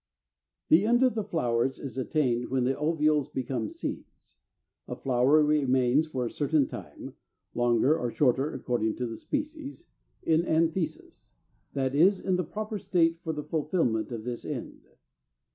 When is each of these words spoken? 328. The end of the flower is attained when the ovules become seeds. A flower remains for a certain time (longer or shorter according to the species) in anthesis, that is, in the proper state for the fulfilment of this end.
328. 0.69 0.69
The 0.79 0.89
end 0.89 1.03
of 1.03 1.13
the 1.13 1.29
flower 1.29 1.63
is 1.63 1.95
attained 1.95 2.49
when 2.49 2.63
the 2.63 2.75
ovules 2.75 3.27
become 3.29 3.69
seeds. 3.69 4.37
A 4.87 4.95
flower 4.95 5.43
remains 5.43 6.07
for 6.07 6.25
a 6.25 6.31
certain 6.31 6.65
time 6.65 7.13
(longer 7.53 7.95
or 7.95 8.09
shorter 8.09 8.51
according 8.51 8.95
to 8.95 9.05
the 9.05 9.15
species) 9.15 9.85
in 10.23 10.41
anthesis, 10.43 11.33
that 11.73 11.93
is, 11.93 12.19
in 12.19 12.35
the 12.35 12.43
proper 12.43 12.79
state 12.79 13.19
for 13.23 13.31
the 13.31 13.43
fulfilment 13.43 14.11
of 14.11 14.23
this 14.23 14.43
end. 14.43 14.87